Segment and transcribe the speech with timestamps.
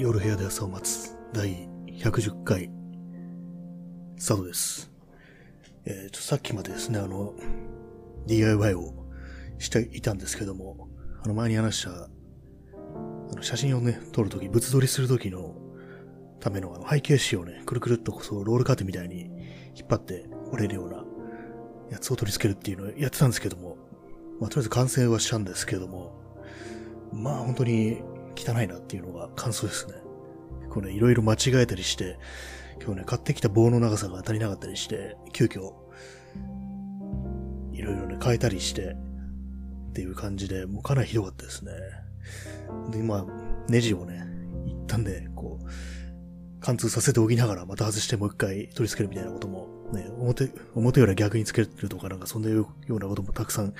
[0.00, 2.70] 夜部屋で朝を待つ第110回
[4.16, 4.92] スタートです。
[5.86, 7.34] えー、ちょさっきまでですね、あの、
[8.28, 8.94] DIY を
[9.58, 10.88] していたんですけども、
[11.20, 12.08] あの前に話した、あ
[13.34, 15.56] の写真をね、撮るとき、物撮りするときの
[16.38, 19.22] ためのあの背景紙をね、くるくるっとこそうロールカーテンみたいに
[19.74, 21.04] 引っ張って折れるような
[21.90, 23.76] やつを取り付けるっていうのをやってたんですけども、
[24.40, 26.12] まあとりあえず完成はしたんですけども、
[27.12, 28.00] まあ本当に
[28.38, 29.94] 汚いなっていうのが感想ですね。
[30.70, 32.18] これいろいろ間違えたりして、
[32.82, 35.72] 今日ね、買ってきた棒の長さが足りなかったりして、急遽、
[37.72, 38.96] いろいろね、変えたりして、
[39.90, 41.72] っていう感じで、もうかなりひどかったですね。
[42.90, 43.26] で、まあ、
[43.68, 44.24] ネジをね、
[44.66, 53.74] 一旦ね、こう、貫通させておきながら、また外してもう一回取り付けるみたいなことも、ね、表、表より逆につけるとかなんかそんなようなこともたくさん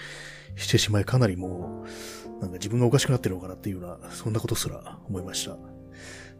[0.57, 5.57] してしまい、かなりもう、なんか自分がおかしくなってるのかなっていうような、そんなことすら思いました。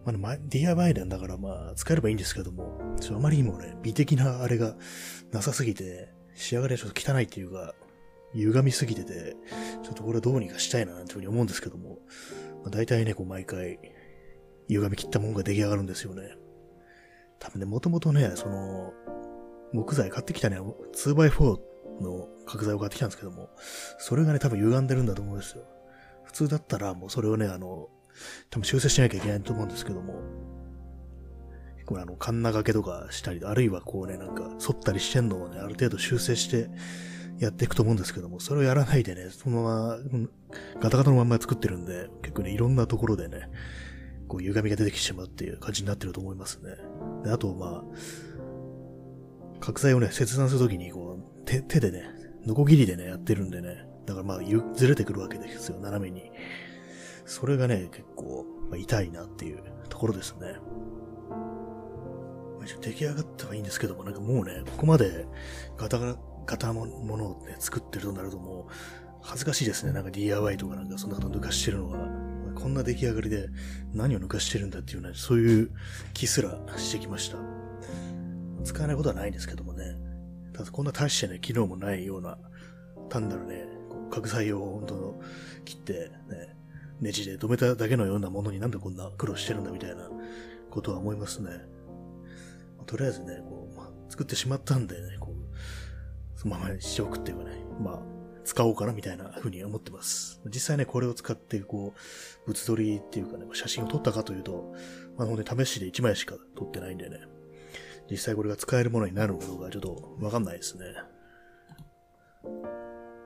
[0.05, 4.77] まあ、ま、DIY なんだからまあ、使えればいいんですけども、あまりにもね、美的なあれが
[5.33, 7.75] なさすぎて、仕上がりはちょっと汚いっていうか、
[8.35, 9.37] 歪みすぎてて、
[9.83, 11.99] ちょっとこれはどうにかしたいななんていうふうに思うんですけども、
[12.63, 13.79] まあ、大体ね、こう毎回、
[14.69, 16.37] 歪み切ったものが出来上がるんですよね。
[17.39, 18.93] 多分ね、もともとね、その、
[19.73, 21.59] 木材買ってきたね、2x4
[22.01, 23.51] の角材を買ってきたんですけども、
[23.99, 25.65] それがね、多分歪んでるんだと思うんですよ。
[26.25, 27.89] 普通だったらもうそれをね、あの、
[28.51, 30.15] 多分修正しなきゃいけないと思うんですけども、
[31.89, 36.69] これあの、カンナ掛けとかしたり、あるいはこうね、なんか、反ったりしてんのをね、ある程度修正して
[37.39, 39.99] やっていくと思うんですけども、それをやらないでね、そのまま、
[40.81, 43.49] ガタガタのまんま作ってるんで、結構ね、いろんなところでね、
[44.29, 46.77] こう、歪みが出てきてしまうっていう感じになってると思いますね。
[47.25, 47.85] で、あと、まあ、
[49.69, 52.03] 角材をね、切断するときに、こう、手、手でね、
[52.47, 56.31] ノコギリでね、やってるんでね、だからまあ、ゆずれてくるわけですよ、斜めに。
[57.27, 60.57] それがね、結構、まあ、痛いなっていうところですね。
[62.65, 65.27] 一応出来上がったはいいんですけども、なんかもうね、ここまで
[65.77, 68.73] ガタガタ、ガタもものをね、作ってるとなるともう、
[69.21, 69.93] 恥ずかしいですね。
[69.93, 71.99] なんか DIY とかなんかそんなこと抜かしてるのが。
[72.55, 73.51] こんな出来上がりで
[73.93, 75.71] 何を抜かしてるんだっていうね、そういう
[76.15, 77.68] 気すらしてきました。
[78.69, 79.97] 使わないことはないんですけどもね。
[80.53, 82.39] ただこんな大してね、機能もないような、
[83.09, 85.21] 単なるね、こう角材を本当の
[85.65, 86.57] 切ってね、
[87.01, 90.11] ネジで止めただけのようなものになんでこんな苦労してるんだみたいな
[90.71, 91.51] ことは思いますね。
[92.77, 98.03] まとりあえずね、こう、まあ作ってしまったんでね、こう、そのままにしておくっていうかね、まあ、
[98.45, 100.41] 使おうかなみたいな風に思ってます。
[100.47, 104.75] 実際ね、これを使って、こう、物撮りっていうかね、写真を撮ったかというと、
[105.17, 107.19] まあ、本当に試しで1枚しか撮ってないんでね、
[108.11, 110.85] 実際これが使えるものになるのかどうかちょっとわかんないですね。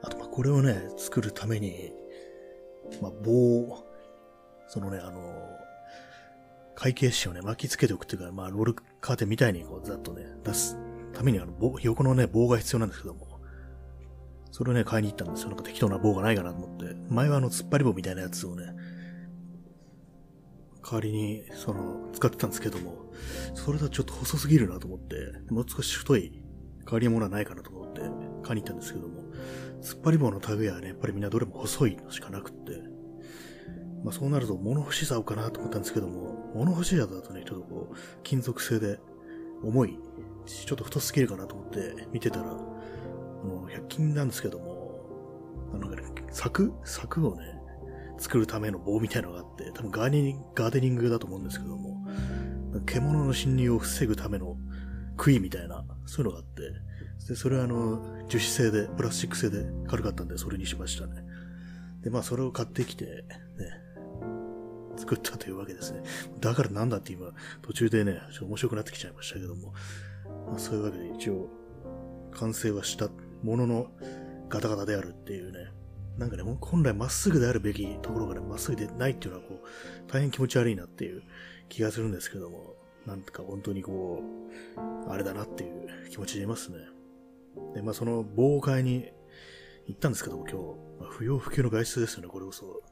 [0.03, 1.93] あと、ま、これをね、作るために、
[3.01, 3.85] まあ、棒、
[4.67, 5.21] そのね、あの、
[6.75, 10.77] 会計紙をね、巻きつけておくっていうか、まあ、ロールカーテンみたいにこう、ざっとね、出す
[11.13, 13.41] ためにあの、棒、横のね、棒が必要なんですけども、
[14.51, 15.49] それをね、買いに行ったんですよ。
[15.49, 16.95] なんか適当な棒がないかなと思って。
[17.09, 18.75] 前はあの、突っ張り棒みたいなやつをね、
[20.85, 23.13] 代わりに、その、使ってたんですけども、
[23.55, 25.15] それだとちょっと細すぎるなと思って、
[25.51, 26.43] もう少し太い
[26.85, 28.01] 代わりのものはないかなと思って、
[28.43, 29.23] 買いに行ったんですけども、
[29.81, 32.83] 突っ張り棒の類はね、やっぱりみんなどれも細いのしかなくって、
[34.05, 38.99] まあそうなると物干し竿かなと思ったんですけども、物干し竿だとね、ちょっとこう、金属製で
[39.63, 39.99] 重い、
[40.47, 42.55] ちょっと太すぎるかなと思って見てたら、あ
[43.45, 46.73] の、100均なんですけども、あの、ね、柵？
[46.85, 47.62] 柵をね、
[48.23, 52.07] 作るための棒みたいのがあって、多分ガーデニング、ガーデニングだと思うんですけども、
[52.87, 54.57] 獣の侵入を防ぐための
[55.17, 56.63] 杭みたいな、そういうのがあって、
[57.29, 61.25] で、それはあの、樹脂製で、プラスチック製で軽かったんで、それにしましたね。
[62.03, 63.25] で、まあ、それを買ってきて、ね、
[64.97, 66.03] 作ったというわけですね。
[66.41, 69.73] だからなんだって今、途中でね、ちょっと面白くなってきちゃいましたけども、
[70.49, 71.51] まあ、そういうわけで一応、
[72.33, 73.09] 完成はした
[73.43, 73.87] ものの
[74.49, 75.71] ガタガタであるっていうね、
[76.19, 81.23] なんかね、本来まっすぐであるべきところがね、まっすぐでないっていうのはこう、大変気持ち悪いなっていう
[81.69, 82.77] 気がするんですけども、
[83.07, 84.23] なんとか本当にこ
[85.07, 86.79] う、あれだなっていう気持ちでいますね。
[87.75, 89.11] で、まあその棒を買いに
[89.87, 90.67] 行ったんですけども今日、
[91.01, 92.83] まあ、不要不急の外出ですよね、これこそ。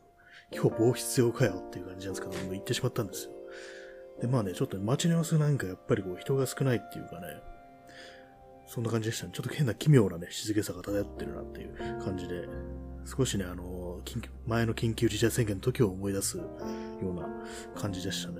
[0.53, 3.33] 今日棒必要かよっていう感じなんですけども、行ってしまったんですよ。
[4.21, 7.27] で、まあね、ちょっと街の様子なんかやっぱりこう人が少ないっていうかね、
[8.67, 9.33] そんな感じでしたね。
[9.33, 12.49] ちょっと変な奇妙なね、静けさが漂ってるなっていう感じで、
[13.05, 16.45] 少しね、あの、緊急前の緊急事態宣言の時を思い出すよ
[17.03, 17.29] うな
[17.75, 18.37] 感じでしたね。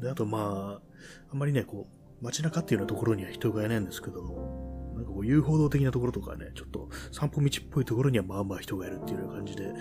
[0.00, 0.82] で、あとまあ、
[1.32, 9.72] あんまりね、こう、街中っていうようなところには人がいないんですけども、なんかこう遊歩道的なところとかね、ちょっと散歩道っぽいところにはまあまあ人がいるっていうような感じで、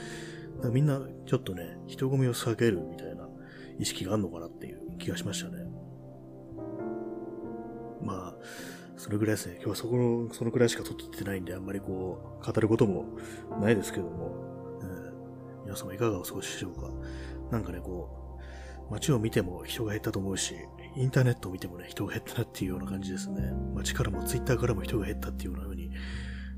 [0.71, 3.27] みんなちょっとね、人混みを避けるみたいな
[3.79, 5.65] 意識があるのかなっていう気がしましたね。
[8.03, 8.35] まあ、
[9.07, 9.53] それぐらいですね。
[9.53, 13.05] 今日はそこの、そのくらいしか撮ってないんで、あんまりこう、語ることも
[13.61, 14.35] ないですけども、
[14.81, 16.91] えー、皆様いかがお過ごしでしょうか。
[17.49, 18.37] なんかね、こ
[18.89, 20.55] う、街を見ても人が減ったと思うし、
[20.97, 23.53] インターネットを見てもね、人が減ったなっていうような感じですね。
[23.75, 25.89] 街からもツイッターからも人が減ったっていうような風に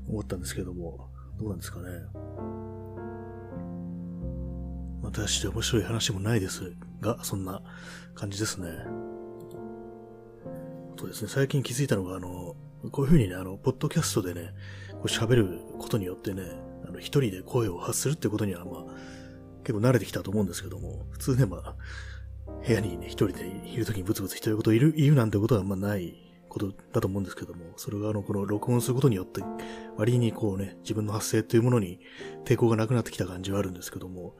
[0.08, 1.08] 思ったんですけども、
[1.38, 1.86] どうなんですかね。
[5.04, 7.62] 私で面白い話もないですが、そんな
[8.16, 8.70] 感じですね。
[11.00, 12.54] そうですね、最近気づいたのが、あの、
[12.92, 14.52] こういうふうにね、あの、ポッドキャストでね、
[14.92, 16.42] こう喋ることによってね、
[16.86, 18.84] あの、一人で声を発するってことには、まあ、
[19.64, 21.74] 結構慣れてきたと思うんですけども、普通ね、まあ、
[22.66, 29.42] 部屋にね、一人でいるときにブツブツ一人言いる、言うなんてことはまあないことだと思うんですけども、それがあの、この録音することによって、
[29.96, 32.00] 割にこうね、自分の発声というものに
[32.44, 34.34] 抵抗がなくなってきた感じはあるんですけども、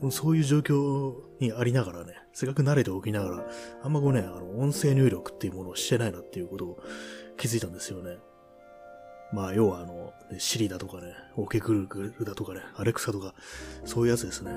[0.00, 3.46] もそういう状況にありながらね、せっかく慣れておきながら、
[3.84, 6.82] あんまこうね、あの、音声入力っていうものをしてないなっていうことを
[7.36, 8.18] 気づいたんですよね。
[9.32, 13.34] まあ、要はあの、シリだとかね、オケグルグルだとかね、アレクサとか、
[13.84, 14.50] そういうやつですね。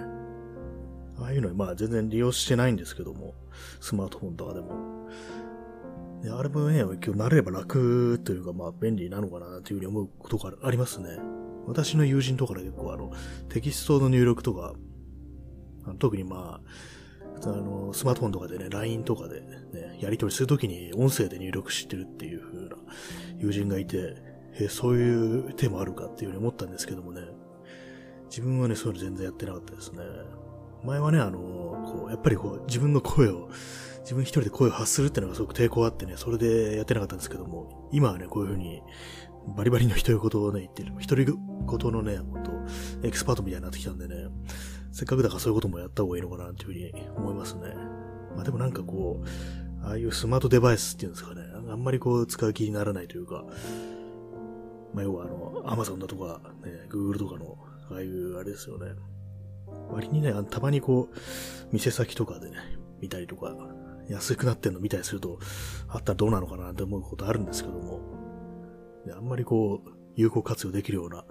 [1.19, 3.35] ああいうのまあ全然利用してないんですけども、
[3.79, 5.09] スマートフォンとかでも。
[6.23, 11.19] であれもね、今日慣れれば楽というかまあ便利なのかなというふうに思うことがありますね。
[11.67, 13.11] 私の友人とかで結構あの、
[13.49, 14.73] テキストの入力とか、
[15.83, 22.77] あの特にまあ、あの、スマートフォンとかでね、LINE とかでね、やり取りするときに音声で入力してるっていう風な
[23.37, 24.15] 友人がいて、
[24.61, 27.21] えそういう手もあるかっていうふうに思ったんですけどもね、
[28.29, 29.99] 自分はね、そういうの全然やってなかったですね。
[30.85, 33.49] 前はね、あの、こう、やっぱりこう、自分の声を、
[34.03, 38.81] 自分一人で声を発するっていうのがすごく抵抗あってね、それでやってなかったんですけども、今はね、こういう風に、
[39.55, 42.51] バリバリの独り言をね、言ってる、独り言のね、ほんと、
[43.03, 44.27] エキスパートみたいになってきたんでね、
[44.91, 47.73] せっかくだからそういうこともやった方がいいのかなっていうふうに思いますね。
[48.35, 53.45] まあでもなんかこう、ああいうスマートデバイスっていうんですかね、あんまりこう使う気にならないというか、
[54.93, 57.57] まあ要はあの、アマゾンだとか、ね、グーグルとかの、
[57.91, 58.91] ああいうあれですよね。
[59.89, 61.15] 割にね、たまにこう、
[61.71, 62.57] 店先とかでね、
[63.01, 63.55] 見たりとか、
[64.09, 65.39] 安くなってんの見たりすると、
[65.87, 68.01] あったらどうなのかなって思うことあるんですけども、
[69.15, 71.25] あんまりこう、有効活用できるような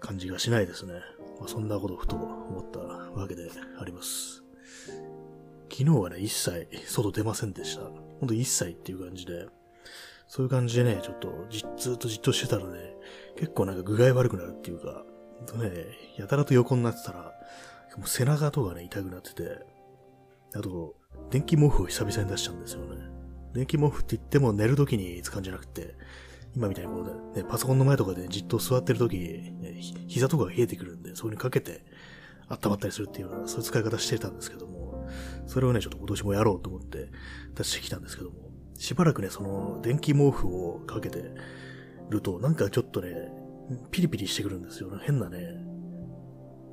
[0.00, 0.94] 感じがしないですね。
[1.38, 4.42] まあ、そんなことをふと思ったわけであります。
[5.70, 7.82] 昨日はね、一切外出ませんでした。
[7.82, 9.46] ほんと一切っていう感じで、
[10.28, 12.94] そういう感じでね、ちょっとじずっとじっとしてたらね、
[13.36, 15.04] 結構なんか具合悪くなるっていうか、
[15.56, 15.70] ね、
[16.18, 17.32] やたらと横になってたら、
[17.96, 19.58] もう背中とかね、痛くなってて、
[20.54, 20.94] あと、
[21.30, 23.02] 電気毛布を久々に出したんですよね。
[23.54, 25.94] 電気毛布って言っても寝る時に使うんじゃなくて、
[26.54, 29.76] 今みたいにこうね、パソコンの前とかでじっと座ってる時、ね、
[30.08, 31.84] 膝とかが冷えてくるんで、それにかけて
[32.48, 35.08] 温まったりするっていうような、そういう使い方してたんですけども、
[35.46, 37.10] それをね、ちょっと今年もやろうと思って
[37.54, 38.36] 出してきたんですけども、
[38.76, 41.34] しばらくね、その電気毛布をかけて
[42.10, 43.32] ると、なんかちょっとね、
[43.90, 44.90] ピリピリしてくるんですよ。
[45.02, 45.64] 変なね、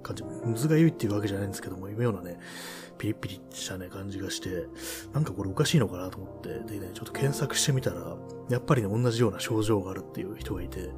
[0.04, 0.24] 感じ。
[0.46, 2.40] 水がゆいっていうわけじゃないんですけども、妙なね、
[3.00, 4.68] ピリピリしたね、感じがして、
[5.14, 8.18] なんかこれおかしいのかなと思って、でね、ちょっと検索してみたら、
[8.50, 10.92] やっぱりね、同じような症状があるっていう人がいて、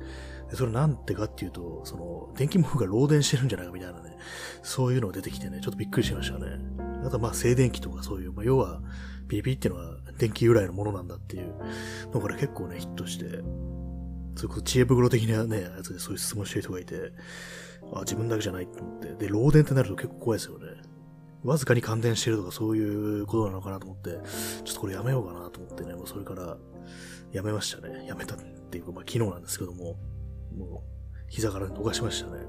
[0.50, 4.18] でそれなんてかっていうと、その、電気毛布が漏電してるんじゃないかみたいなね、
[4.64, 6.58] そういうのが出てきてね、ちょっとびっくりしましたね。
[7.06, 8.82] あとまあ静電気とかそういう、まあ要は、
[9.30, 11.54] ピリピリっていうのは電気由来のものなんだっていう
[12.12, 13.42] のから結構ね、ヒットして、そうい
[14.46, 17.14] うこと知恵袋的なね、やつでそういう質問してる人がいて、
[17.94, 19.14] あ、自分だけじゃないと思って。
[19.16, 20.68] で、漏電ってなると結構怖いですよね。
[21.44, 24.12] わずかに感電してるとかそういうことなのかなと思って、
[24.64, 26.58] ちょっとこれやめようかなと思ってね、もうそれから
[27.32, 28.06] やめましたね。
[28.08, 29.98] やめたっていうか、まあ昨日なんですけども、
[30.56, 32.40] もう膝から逃しましたね。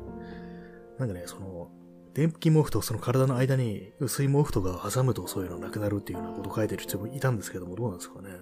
[0.98, 1.70] なんかね、その、
[2.14, 8.28] 電気毛布とその体の間に薄い毛布とかを挟むとそういうのなくなるっていうようなこと書いてる人もいたんですけども、どうなんですかね。
[8.28, 8.38] やっ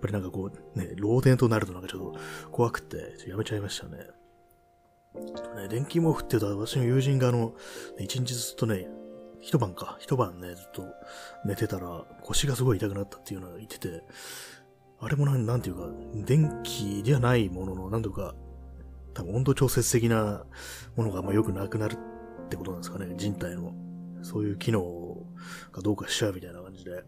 [0.00, 2.20] ぱりなんかこう、ね、漏電となるとなんかちょっと
[2.52, 3.98] 怖くて、ちょっとやめちゃいましたね。
[5.56, 7.54] ね、電気毛布って言うと私の友人があの、
[7.98, 8.86] 一日ずっとね、
[9.46, 10.84] 一晩か、一晩ね、ずっと
[11.44, 14.02] 寝てたら腰がすごい痛くなったっていうのが言ってて、
[14.98, 15.88] あれもなん、なんていうか、
[16.24, 18.34] 電気ではないものの、なんとか、
[19.14, 20.44] 多分温度調節的な
[20.96, 23.72] ものがあんま良くなくなるってことなんですかね、人体の。
[24.22, 24.82] そういう機能
[25.70, 27.04] がどうかしちゃうみたいな感じで。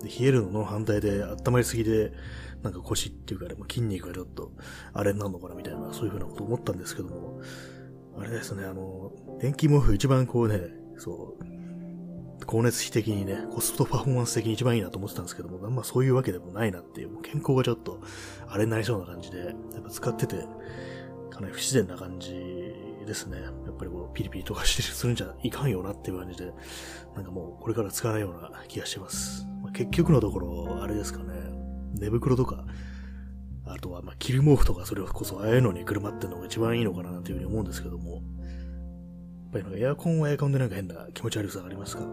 [0.00, 2.12] で冷えるのの反対で温まりすぎで、
[2.64, 4.50] なんか腰っていうかね、筋肉がちょっと
[4.92, 7.40] あれになるのかなみたいな、そういうふうなこと思ったんですけども、
[8.18, 11.44] あれですね、あの、電気毛布一番こうね、そう、
[12.40, 18.00] 光熱費的にね、コストパフォーマンス的に一番いいなと思ってたんですけども、まあそういうわけでもないなっていう、もう健康がちょっと
[18.48, 20.46] あれになりそうな感じで、やっぱ使ってて、
[21.30, 22.34] かなり不自然な感じ
[23.06, 23.40] ですね。
[23.40, 26.52] やっぱりこう、ピリピリとかしてするんじゃいかんよなっていう感じで、
[27.14, 29.46] なんかもうこれから使わないような気がしてます。
[29.62, 31.32] まあ、結局のところ、あれですかね。
[31.98, 32.64] 寝袋とか、
[33.64, 38.22] あとは、まあ、着る毛布とかそれこそああいうのに車ってのが一番いいのかなっていうふうに思うんですけども、
[39.52, 42.12] ぱりなんかエアコンはエアコンでなんか変な気持ち悪さがありますからね。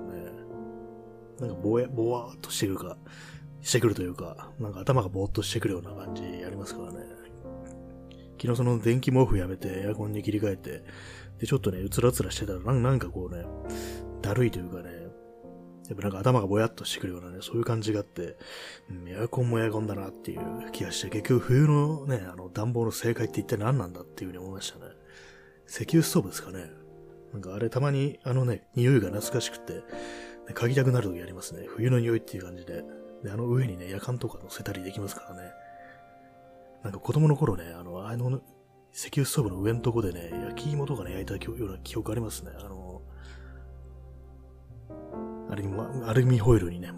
[1.39, 2.97] なんかぼや、ぼわーっとしてくるか、
[3.61, 6.99] してくるというか、なんか頭がぼーっとしてくるような感じありますからね。
[8.41, 10.83] 昨日その電気毛布やめてエアコンに切り替えて、
[11.39, 13.45] で、ちょっとね、うつらつらしてたら、なんかこうね、
[14.21, 15.09] だるいというかね、
[15.89, 18.37] やっぱなんか頭がぼやっとしてくるようなね、そういう感じがあって、
[18.89, 24.85] うん、エアコンもエアコンだなっていう気がして、結局冬のね、あの暖房の正解って一体何なんだっていうふうに思いましたね。
[25.67, 26.69] 石油ストーブですかね。
[27.33, 29.81] なんかあれたまにあのね、匂いが懐かしくて、ね、
[30.49, 31.65] 嗅ぎたくなる時ありますね。
[31.67, 32.83] 冬の匂いっていう感じで。
[33.23, 35.51] で、あの上にね、夜間とか乗せたりできますからね。
[36.83, 38.41] なんか子供の頃ね、あの、あの、
[38.93, 42.51] 石油ストーブの上のとこでね、焼き芋とかね、焼いたような記憶ありますね。
[42.57, 43.01] あの、
[45.49, 45.73] あれに、
[46.05, 46.91] アルミホイルにね、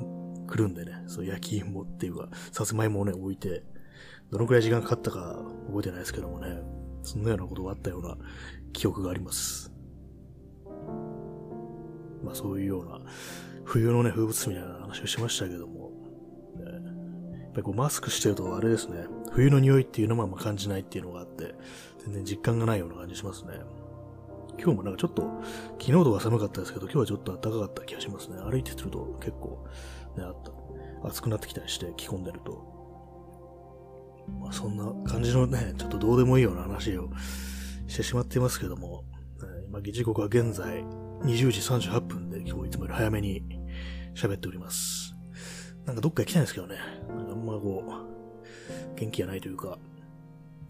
[0.48, 3.64] くるんでね、そう焼き芋っていうか、さつまいもをね、置いて、
[4.30, 6.62] どのくらい時間かかったか覚えてないですけどもね、
[7.04, 8.18] そんなようなことがあったような
[8.74, 9.71] 記憶があります。
[12.24, 13.00] まあそういうような、
[13.64, 15.92] 冬のね、風物詩みたいな話をしましたけども、
[16.58, 16.66] ね、
[17.44, 21.56] やっぱりこうマスクしてるとあれですね、冬の匂いっていうのもあんま感じないっていうのがあって、
[22.00, 23.54] 全然実感がないような感じしますね。
[24.58, 25.24] 今日もなんかちょっと、
[25.80, 28.38] 昨日とか寒かったですけど、今日はちょっと暖かかった気がしますね。
[28.38, 29.66] 歩いてると結構、
[30.18, 30.36] ね、あっ
[31.02, 32.82] た、暑くなってきたりして着込んでると。
[34.40, 37.10] まあそんな感じのね、ちょっとどうでもいいような話を
[37.88, 39.06] してしまっていますけども、
[39.68, 40.84] 今、時刻は現在
[41.24, 43.44] 20時38分で今日いつもより早めに
[44.16, 45.16] 喋っております。
[45.86, 46.78] なんかどっか行きたいんですけどね。
[47.10, 49.78] なんかあんまこう、元気がないというか、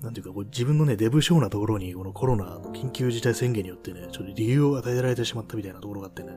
[0.01, 6.29] なんていうか、こう自分のね、デブ症なところに、このコロナの緊急事態宣言によってね、ちょっと理由を与えられてしまったみたいなところがあってね、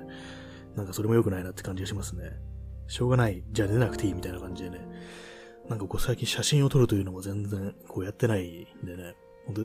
[0.77, 2.31] なんかそれも良くないなって感じがしますね。
[2.87, 4.87] しょうがない、じゃあ出なくていいみたいな感じでね、
[5.69, 9.17] なんかこう最近写真を撮るというのも全然こうやってないんでね、
[9.47, 9.65] ほんと、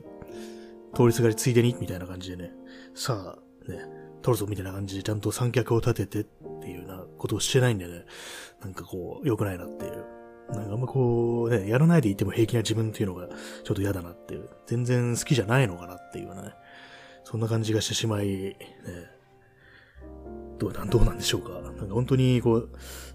[0.92, 2.52] 通りすがりついでにみたいな感じでね、
[2.94, 6.24] さあ、ね、撮るぞみたいな感じでちゃんと三脚を立ててっ
[6.60, 8.04] ていうようなことをしてないんでね、
[8.62, 10.04] なんかこう、良くないなっていう。
[10.50, 14.48] なんかあんまこう、ね、やらないでいても平気な自分っていうのがちょっと嫌だなっていう。
[14.66, 16.52] 全然好きじゃないのかなっていうね。
[17.24, 18.56] そんな感じがしてしまい、ね、
[20.58, 21.60] どうなん、どうなんでしょうか。
[21.60, 22.70] なんか本当にこう、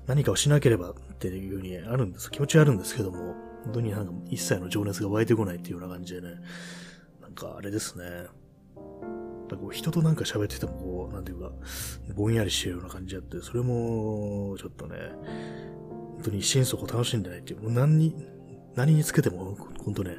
[0.08, 2.32] 何かをしなければっていうふうにあるんです。
[2.32, 3.36] 気持ちはあるんですけども、
[3.66, 6.36] 本当になんか一切の情熱が湧いてこないっていうような感じでね。
[7.22, 8.28] なんかあれですね。
[9.56, 11.52] こう人となんか喋っててもこう、なんていうか、
[12.16, 14.98] ぼんやりしてるような感じあって、それも、ちょっとね、
[16.16, 18.16] 本当に心底楽しんでないっていう、もう何に、
[18.76, 20.18] 何につけても、本当ね、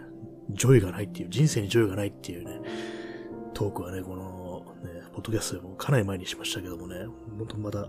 [0.50, 2.60] joy がないっていう、人生に joy がないっていうね、
[3.54, 7.06] トークはね、この、ね、ポッドキャストでもかなり前にしましたけどもね、
[7.38, 7.88] 本当また、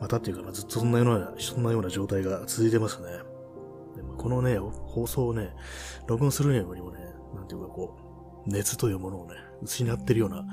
[0.00, 3.08] またっていうか、ずっとそんなような、そんなような状態が続いてますね。
[3.96, 5.54] でこのね、放送をね、
[6.06, 7.00] 録音するにもね、
[7.34, 10.46] なんていうかこう、熱というものをね、失ってるような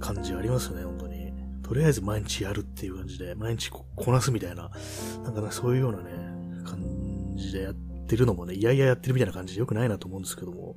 [0.00, 1.32] 感じありますよね、本当に。
[1.62, 4.70] とりあえず毎日やるっていう感じで、毎日こなすみたいな、
[5.22, 6.10] なんかね、そういうようなね、
[6.64, 7.74] 感じでやっ
[8.06, 10.76] てるのもね、いやいややってるみたいな感じでよくないなと思うんですけども、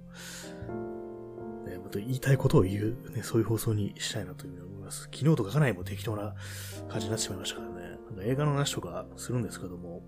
[1.68, 5.10] ね、また言いたいことを言う、ね、そういう放送にしたいなというふうに思います。
[5.14, 6.36] 昨日とかかなりも適当な
[6.88, 8.00] 感じになってしまいましたからね。
[8.10, 10.04] なんか映画の話とかするんですけども、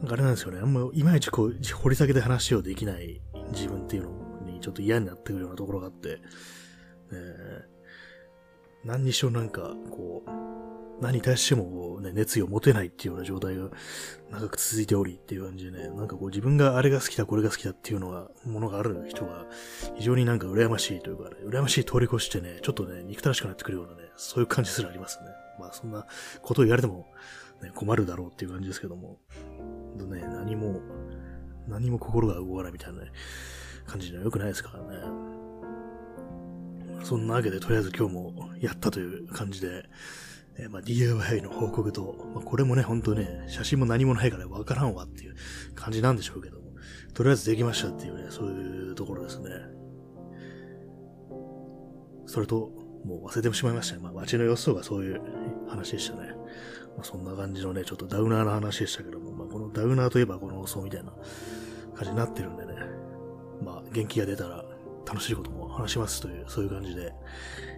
[0.00, 0.60] なんかあれなんですよね。
[0.60, 3.20] あんまいまいちこう、掘り下げて話をできない
[3.52, 4.10] 自分っていうの
[4.60, 6.20] ちょっと嫌になってくるようなところがあって、
[7.12, 10.48] えー、何にしろなんか、こう、
[11.00, 13.68] 何に対してもね、熱意を持てないっていうような状態が
[14.30, 19.46] 長く続いておりっていう感じでね、なんかこう自分があれが好きだ、これが好きだっていうのが、ものがある人が
[19.96, 25.26] 非常になんか羨ましいというかね、羨ましい通り越してね、ちょっとね、憎たらしくなってくるようなね、そういう感じすらありますね。
[25.60, 26.04] まあそんな
[26.42, 27.06] ことを言われても、
[27.62, 29.18] ね、困るだろうっていう感じですけども、
[29.96, 30.80] ね、何も、
[31.68, 33.12] 何も心が動かないみたいなね、
[33.88, 35.28] 感じには良くないですからね。
[37.02, 39.84] そんなわけで、とりあえず今日もやったという感じで、
[40.58, 45.34] えー、まあ、DIY の報告と、まあ、これもね、ほんとね、写真も何もないからわからんわっていう
[45.74, 46.72] 感じなんでしょうけども、
[47.14, 49.50] とりあえずできましたっていうね、そういうところですね。
[52.26, 52.72] それと、
[53.04, 54.02] もう忘れてしまいましたね。
[54.02, 55.20] まあ、街の様子とかそういう
[55.68, 56.34] 話でしたね。
[56.96, 61.12] まあ、そんな感じのね、ちょっとダウナーな話でしたけども、まあ、このダウナーといえばこの放送みたいな
[61.94, 62.67] 感じになってるんでね、
[63.62, 64.64] まあ、元気が出たら
[65.06, 67.12] 楽しいことも話しますという、そういう感じで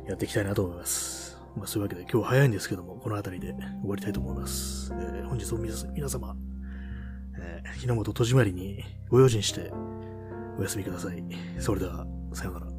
[0.09, 1.39] やっていきたいなと思います。
[1.57, 4.93] まあ、そういうわけで今日早いんですけども、この辺りで終わりたいと思います。
[4.93, 6.37] えー、本日も皆様、
[7.39, 9.73] えー、日の本戸締まりにご用心して
[10.59, 11.23] お休みください。
[11.59, 12.70] それでは、さようなら。